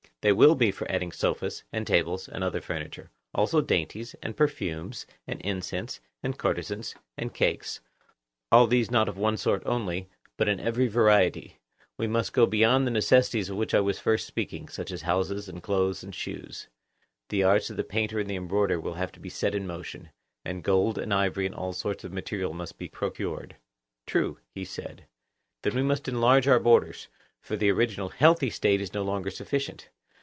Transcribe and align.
They 0.21 0.31
will 0.33 0.53
be 0.53 0.69
for 0.69 0.85
adding 0.87 1.11
sofas, 1.11 1.63
and 1.73 1.87
tables, 1.87 2.27
and 2.29 2.43
other 2.43 2.61
furniture; 2.61 3.09
also 3.33 3.59
dainties, 3.59 4.13
and 4.21 4.37
perfumes, 4.37 5.07
and 5.25 5.41
incense, 5.41 5.99
and 6.21 6.37
courtesans, 6.37 6.93
and 7.17 7.33
cakes, 7.33 7.79
all 8.51 8.67
these 8.67 8.91
not 8.91 9.09
of 9.09 9.17
one 9.17 9.35
sort 9.35 9.63
only, 9.65 10.09
but 10.37 10.47
in 10.47 10.59
every 10.59 10.87
variety; 10.87 11.57
we 11.97 12.05
must 12.05 12.33
go 12.33 12.45
beyond 12.45 12.85
the 12.85 12.91
necessaries 12.91 13.49
of 13.49 13.57
which 13.57 13.73
I 13.73 13.79
was 13.79 13.97
at 13.97 14.03
first 14.03 14.27
speaking, 14.27 14.67
such 14.69 14.91
as 14.91 15.01
houses, 15.01 15.49
and 15.49 15.63
clothes, 15.63 16.03
and 16.03 16.13
shoes: 16.13 16.67
the 17.29 17.41
arts 17.41 17.71
of 17.71 17.77
the 17.77 17.83
painter 17.83 18.19
and 18.19 18.29
the 18.29 18.35
embroiderer 18.35 18.79
will 18.79 18.93
have 18.93 19.11
to 19.13 19.19
be 19.19 19.29
set 19.29 19.55
in 19.55 19.65
motion, 19.65 20.09
and 20.45 20.63
gold 20.63 20.99
and 20.99 21.11
ivory 21.15 21.47
and 21.47 21.55
all 21.55 21.73
sorts 21.73 22.03
of 22.03 22.13
materials 22.13 22.53
must 22.53 22.77
be 22.77 22.87
procured. 22.87 23.55
True, 24.05 24.37
he 24.53 24.65
said. 24.65 25.05
Then 25.63 25.73
we 25.73 25.81
must 25.81 26.07
enlarge 26.07 26.47
our 26.47 26.59
borders; 26.59 27.07
for 27.41 27.55
the 27.55 27.71
original 27.71 28.09
healthy 28.09 28.51
State 28.51 28.81
is 28.81 28.93
no 28.93 29.01
longer 29.01 29.31
sufficient. 29.31 29.89